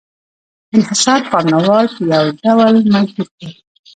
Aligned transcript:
انحصار 0.75 1.21
پانګوال 1.31 1.85
په 1.95 2.01
یو 2.13 2.25
ډول 2.41 2.75
مجبور 2.93 3.27
کړل 3.35 3.51